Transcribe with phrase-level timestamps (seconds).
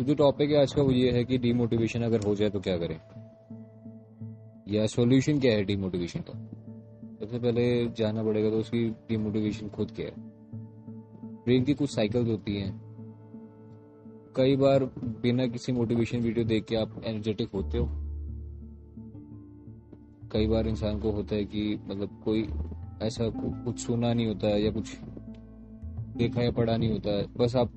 [0.00, 2.60] तो जो टॉपिक है, आज का वो ये है कि डीमोटिवेशन अगर हो जाए तो
[2.60, 3.00] क्या करें?
[4.68, 6.32] या सॉल्यूशन क्या है डीमोटिवेशन का?
[7.20, 10.12] सबसे पहले जानना पड़ेगा तो उसकी डीमोटिवेशन खुद क्या है।
[11.24, 12.82] ब्रेन की कुछ साइकिल्स होती हैं।
[14.36, 17.88] कई बार बिना किसी मोटिवेशन वीडियो देख के आप एनर्जेटिक होते हो।
[20.32, 22.48] कई बार इंसान को होता है कि मतलब कोई
[23.02, 23.28] ऐसा
[23.64, 24.98] कुछ सुना नहीं होता है या कुछ
[26.16, 27.72] देखा या पढ़ा नहीं होता। है बस आप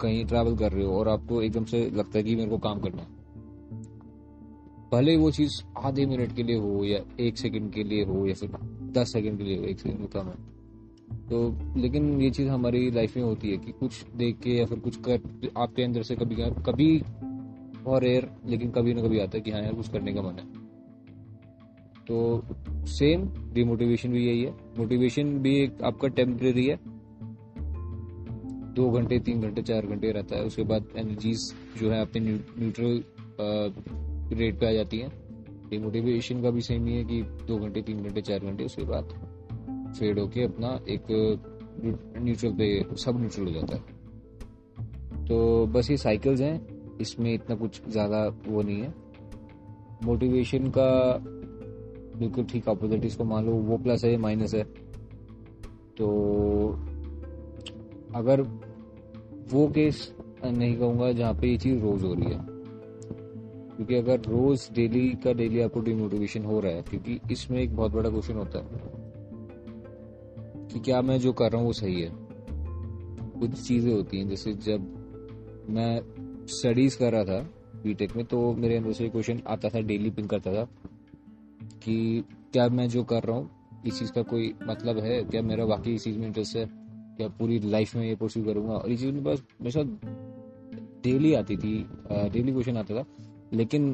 [0.00, 2.80] कहीं ट्रैवल कर रहे हो और आपको एकदम से लगता है कि मेरे को काम
[2.80, 3.22] करना है।
[4.92, 8.34] भले वो चीज़ आधे मिनट के लिए हो या एक सेकंड के लिए हो या
[8.34, 8.50] फिर
[8.92, 10.52] दस सेकंड के लिए हो, एक सेकंड कम है।
[11.28, 14.78] तो लेकिन ये चीज़ हमारी लाइफ में होती है कि कुछ देख के या फिर
[14.78, 15.20] कुछ कर,
[15.58, 17.02] आपके अंदर से कभी कभी
[17.86, 20.32] और एयर लेकिन कभी ना कभी आता है कि हाँ यार, कुछ करने का मन
[20.32, 20.62] है।
[22.06, 22.42] तो
[22.86, 26.91] सेम डिमोटिवेशन भी यही है। मोटिवेशन भी एक आपका टेम्परेरी है।
[28.74, 33.02] दो घंटे, तीन घंटे, चार घंटे रहता है। उसके बाद एनर्जीज जो है अपने न्यूट्रल
[34.38, 35.10] रेट पे आ जाती हैं।
[35.70, 39.04] डिमोटिवेशन का भी सेम ही है कि दो घंटे, तीन घंटे, चार घंटे, उसके बाद
[39.98, 41.06] फेड होके अपना एक
[41.82, 47.80] न्यूट्रल पे, सब न्यूट्रल हो जाता है। तो बस ये साइकिल्स हैं। इसमें इतना कुछ
[47.88, 48.94] ज़्यादा वो नहीं है।
[50.04, 50.88] मोटिवेशन का
[52.18, 54.62] बिल्कुल ठीक अपोजिट इसको मान लो वो प्लस है माइनस है।
[55.98, 56.08] तो
[58.14, 58.40] अगर
[59.52, 60.12] वो केस
[60.44, 62.38] नहीं कहूँगा जहाँ पे ये चीज़ रोज़ हो रही है।
[63.76, 67.92] क्योंकि अगर रोज़ डेली का डेली आपको डिमोटिवेशन हो रहा है, क्योंकि इसमें एक बहुत
[67.92, 68.80] बड़ा क्वेश्चन होता है
[70.68, 72.10] कि क्या मैं जो कर रहा हूँ वो सही है।
[73.40, 76.00] कुछ चीज़ें होती हैं, जैसे जब मैं
[76.46, 77.50] स्टडीज़ कर रहा था
[77.84, 80.64] बीटेक में तो मेरे अंदर से क्वेश्चन आता था डेली पिंक करता था
[81.84, 83.50] कि क्या मैं जो कर रहा हूँ,
[83.86, 85.22] इस चीज़ का कोई मतलब है?
[85.24, 86.81] क्या मेरा वाकई इस चीज़ में इंटरेस्ट है?
[87.16, 88.74] क्या पूरी लाइफ में ये परस्यू करूँगा?
[88.74, 89.84] और ये चीज़ मेरे पास मेरे साथ
[91.04, 91.74] डेली आती थी
[92.32, 93.04] डेली क्वेश्चन आता था
[93.52, 93.92] लेकिन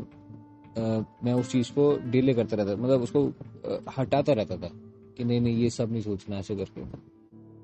[0.78, 0.80] आ,
[1.24, 4.70] मैं उस चीज़ को डिले करता रहता मतलब उसको आ, हटाता रहता था
[5.16, 6.82] कि नहीं नहीं ये सब नहीं सोचना ऐसे करके।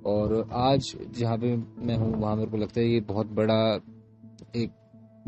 [0.04, 3.58] और आज जहाँ पे मैं हूँ वहाँ मेरे को लगता है ये बहुत बड़ा
[4.56, 4.70] एक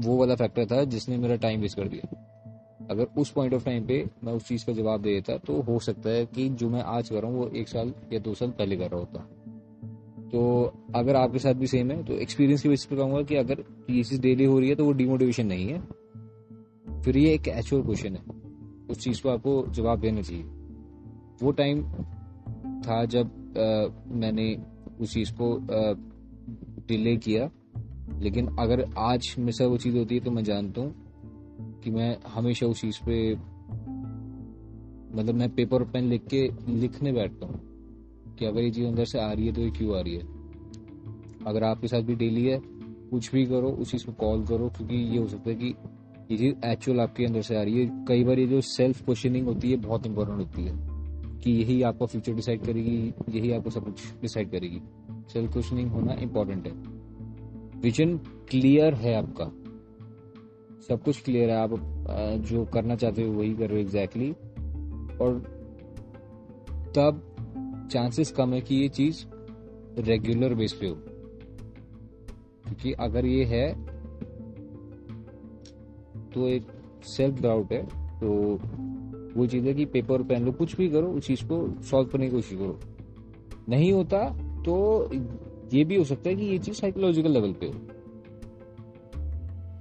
[0.01, 2.23] वो वाला फैक्टर था जिसने मेरा टाइम वेस्ट कर दिया।
[2.91, 5.79] अगर उस पॉइंट ऑफ़ टाइम पे मैं उस चीज़ का जवाब दे देता तो हो
[5.79, 8.51] सकता है कि जो मैं आज कर रहा हूँ वो एक साल या दो साल
[8.51, 9.29] पहले कर रहा होता।
[10.37, 13.65] तो अगर आपके साथ भी सेम है तो एक्सपीरियंस की बेसिस पे कहूँगा कि अगर
[13.91, 15.81] ये चीज़ डेली हो रही है तो वो डिमोटिवेशन नहीं है।
[17.03, 18.23] फिर ये एक एक्चुअल क्वेश्चन है।
[18.91, 20.43] उस चीज़ को आपको जवाब देना चाहिए।
[21.43, 21.83] वो टाइम
[22.83, 23.27] था जब
[23.59, 24.59] आ, मैंने
[25.01, 25.59] उस चीज़ को
[26.89, 27.51] डिले किया।
[28.19, 32.17] लेकिन अगर आज मेरे साथ वो चीज़ होती है तो मैं जानता हूँ कि मैं
[32.29, 33.35] हमेशा उस चीज़ पे
[35.17, 37.76] मतलब मैं पेपर और पेन लिख के लिखने बैठता हूँ।
[38.39, 40.23] कि अगर ये चीज़ अंदर से आ रही है तो ये क्यों आ रही है?
[41.47, 42.61] अगर आपके साथ भी डेली है,
[43.11, 45.75] कुछ भी करो, उस चीज़ को कॉल करो, क्योंकि ये हो सकता है कि
[46.31, 49.47] ये चीज़ एक्चुअल आपके अंदर से आ रही है। कई बार ये जो सेल्फ क्वेश्चनिंग
[49.47, 50.73] होती है, बहुत इंपॉर्टेंट होती है
[51.39, 54.81] कि यही आपका फ्यूचर डिसाइड करेगी, यही आपको सब कुछ डिसाइड करेगी।
[55.33, 56.73] सेल्फ क्वेश्चनिंग होना इंपॉर्टेंट है।
[57.81, 59.45] विजन क्लियर है आपका।
[60.89, 61.71] सब कुछ क्लियर है। आप
[62.41, 64.33] जो करना चाहते हो वही कर एग्जैक्टली
[65.21, 65.57] और
[66.97, 67.36] तब
[67.91, 69.25] चांसेस कम है कि ये चीज़
[70.01, 70.95] रेगुलर बेस पे हो।
[72.65, 73.87] क्योंकि अगर ये है
[76.33, 76.63] तो एक
[77.05, 77.83] सेल्फ डाउट है
[78.21, 78.59] तो
[79.37, 82.27] वो चीज़ है कि पेपर पेन लो, कुछ भी करो, उस चीज़ को सॉल्व करने
[82.27, 82.79] की कोशिश करो।
[83.69, 84.29] नहीं होता
[84.63, 85.11] तो
[85.75, 87.75] ये भी हो सकता है कि ये चीज़ साइकोलॉजिकल लेवल पे हो।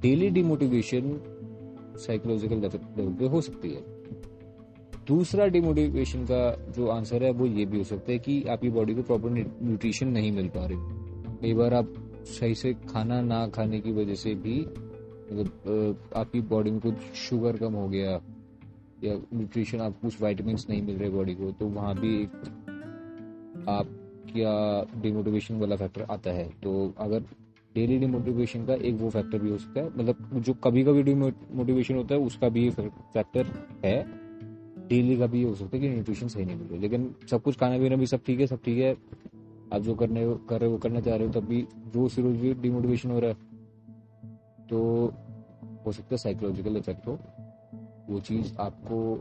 [0.02, 1.22] डेली डिमोटिवेशन
[1.98, 3.95] साइकोलॉजिकल लेवल पे हो सकती है।
[5.08, 8.96] दूसरा डिमोटिवेशन का जो आंसर है, वो ये भी हो सकता है कि आपकी बॉडी
[8.96, 10.78] को प्रॉपर न्यूट्रिशन नहीं मिल पा रही।
[11.42, 11.94] कई बार आप
[12.30, 17.58] सही से खाना ना खाने की वजह से भी मतलब आपकी बॉडी में कुछ शुगर
[17.58, 18.12] कम हो गया,
[19.04, 22.24] या न्यूट्रिशन आप कुछ वाइटमिन नहीं मिल रहे बॉडी को तो वहाँ भी
[23.70, 23.88] आप
[24.34, 24.54] क्या
[25.02, 26.50] डिमोटिवेशन वाला फैक्टर आता है?
[26.64, 27.24] तो अगर
[27.76, 31.96] डेली डिमोटिवेशन का एक वो फैक्टर भी हो सकता है मतलब जो कभी कभी डिमोटिवेशन
[31.96, 33.46] होता है, उसका भी फैक्टर
[33.86, 34.25] है।
[34.88, 37.58] डेली का भी हो सकता है कि न्यूट्रिशन सही नहीं मिल। रही लेकिन सब कुछ
[37.60, 38.92] खाना पीना भी सब ठीक है, सब ठीक है।
[39.74, 41.62] आप जो करने कर रहे हो करना चाह रहे हो, तब भी
[41.96, 43.36] रोज से रोज भी डिमोटिवेशन हो रहा है
[44.70, 44.80] तो
[45.86, 47.18] हो सकता है साइकोलॉजिकल इफ़ेक्ट हो।
[48.10, 49.16] वो चीज़ आपको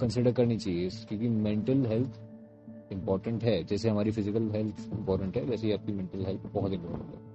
[0.00, 5.66] कंसिडर करनी चाहिए, क्योंकि मेंटल हेल्थ इंपॉर्टेंट है। जैसे हमारी फ़िज़िकल हेल्थ इंपॉर्टेंट है, वैसे
[5.66, 7.26] ही आपकी मेंटल हेल्थ बहुत इंपॉर्टेंट है।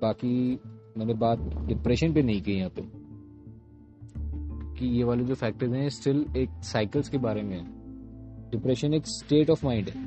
[0.00, 0.60] बाकी
[0.98, 2.82] मैंने बात डिप्रेशन पे नहीं की यहाँ पे।
[4.82, 7.64] कि ये वाले जो फैक्टर्स हैं स्टिल एक साइकिल्स के बारे में है।
[8.50, 10.00] डिप्रेशन एक स्टेट ऑफ़ माइंड है।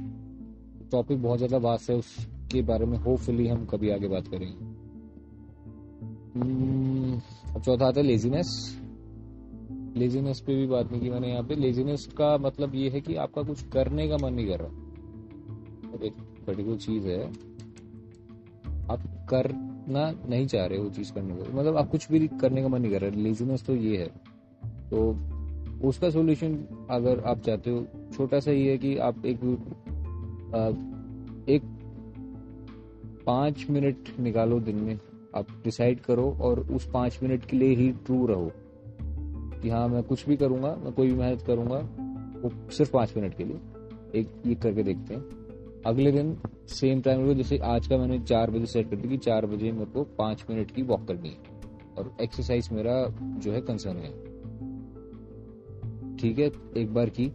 [0.92, 4.66] टॉपिक बहुत ज़्यादा वास्ट है उसके बारे में होपफुली हम कभी आगे बात करेंगे।
[6.36, 7.22] हम्म,
[7.56, 8.50] अब चौथा आता है लेजीनेस
[9.98, 13.16] लेजीनेस पे भी बात नहीं की मैंने यहाँ पे। लेजीनेस का मतलब ये है कि
[13.18, 16.13] आपका कुछ करने का मन नहीं कर रहा। एक
[16.48, 17.24] पर्टिकुलर चीज़ है
[18.92, 22.68] आप करना नहीं चाह रहे वो चीज़ करने को। मतलब आप कुछ भी करने का
[22.68, 24.10] मन नहीं कर रहे। लेजीनेस तो ये है।
[24.92, 25.18] तो
[25.88, 26.58] उसका सोल्यूशन
[26.90, 29.44] अगर आप चाहते हो, छोटा सा ये है कि आप एक
[31.50, 31.62] एक
[33.26, 35.00] पाँच मिनट निकालो दिन में।
[35.36, 38.52] आप डिसाइड करो और उस पाँच मिनट के लिए ही ट्रू रहो
[39.62, 41.78] कि हाँ मैं कुछ भी करूँगा, मैं कोई भी मेहनत करूँगा,
[42.42, 43.60] वो सिर्फ़ पाँच मिनट के लिए।
[44.16, 45.26] एक, ये करके देखते हैं।
[45.86, 46.38] अगले दिन
[46.68, 49.86] सेम टाइम जैसे आज का मैंने चार बजे सेट कर दी कि चार बजे मेरे
[49.86, 51.38] को पाँच मिनट की वॉक करनी है।
[51.98, 54.35] और एक्सरसाइज मेरा जो है कंसर्न है।
[56.16, 57.32] ठीक है, एक बार की,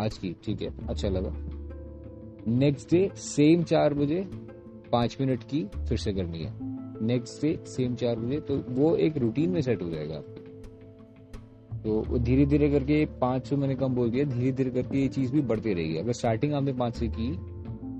[0.00, 1.32] आज की, ठीक है अच्छा लगा।
[2.48, 4.26] नेक्स्ट डे सेम चार बजे,
[4.92, 6.70] पाँच मिनट की, फिर से करनी है।
[7.06, 10.22] नेक्स्ट डे सेम चार बजे तो वो एक रूटीन में सेट हो जाएगा
[11.82, 15.32] तो धीरे धीरे करके पाँच सौ मैंने कम बोल दिया धीरे धीरे करके ये चीज़
[15.32, 17.30] भी बढ़ती रहेगी। अगर स्टार्टिंग आपने पाँच से की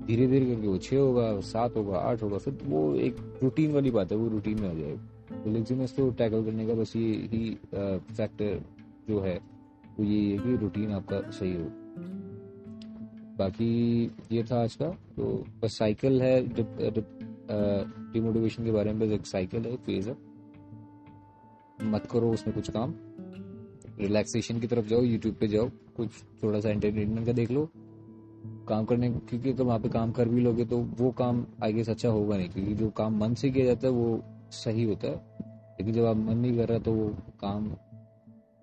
[0.07, 3.91] धीरे धीरे करके वो छह होगा, सात होगा, आठ होगा, फिर वो एक रूटीन वाली
[3.91, 7.11] बात है, वो रूटीन में आ जाएगा। तो लेक्सिनेस तो टैकल करने का बस ये
[7.33, 8.61] ही फैक्टर
[9.09, 9.39] जो है
[9.97, 11.69] वो ये है कि रूटीन आपका सही हो।
[13.37, 13.71] बाकी
[14.31, 15.23] ये था आज का तो
[15.63, 16.41] बस साइकिल है
[18.13, 20.15] डिमोटिवेशन के बारे में बस एक साइकिल है फ़ेज़ है।
[21.83, 22.93] मत करो उसमें कुछ काम।
[23.99, 26.09] रिलैक्सेशन की तरफ़ जाओ यूट्यूब पे जाओ, कुछ
[26.43, 27.69] थोड़ा सा एंटरटेनमेंट का देख लो।
[28.67, 31.89] काम करने, क्योंकि अगर वहाँ पे काम कर भी लोगे तो वो काम आई गेस
[31.89, 34.23] अच्छा होगा नहीं, क्योंकि जो काम मन से किया जाता है वो
[34.53, 35.15] सही होता है।
[35.79, 37.09] लेकिन जब आप मन नहीं कर रहा तो वो
[37.41, 37.67] काम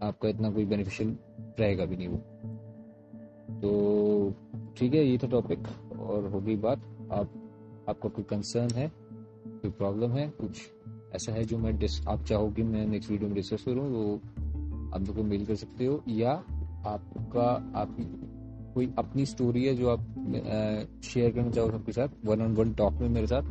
[0.02, 1.16] आपका इतना कोई बेनिफिशियल
[1.60, 2.16] रहेगा भी नहीं वो।
[3.60, 4.34] तो
[4.76, 5.66] ठीक है, ये था टॉपिक
[6.00, 6.78] और हो गई बात।
[7.12, 7.30] आप,
[7.88, 8.90] आपका कोई कंसर्न है,
[9.46, 10.60] कोई प्रॉब्लम है, कुछ
[11.14, 11.72] ऐसा है जो मैं
[12.08, 14.14] आप चाहो कि मैं नेक्स्ट वीडियो में डिस्कस करूँ तो
[14.94, 16.32] आप लोग को मेल कर सकते हो, या
[16.86, 17.46] आपका
[17.80, 18.04] आपकी
[18.74, 20.00] कोई अपनी स्टोरी है जो आप
[21.04, 23.42] शेयर करना चाहो सबके साथ वन ऑन वन टॉक में मेरे साथ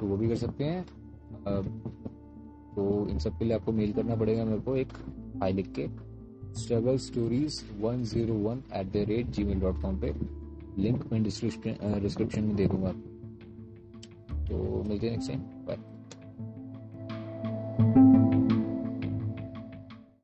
[0.00, 0.84] तो वो भी कर सकते हैं।
[2.74, 4.92] तो इन सब के लिए आपको मेल करना पड़ेगा मेरे को एक।
[5.40, 5.86] हाई लिख के
[6.60, 10.12] struggle stories one zero one at the rate Gmail dot com पे
[10.78, 12.92] लिंक मैं डिस्क्रिप्शन में दे दूँगा।
[14.48, 15.95] तो मिलते हैं नेक्स्ट टाइम बाय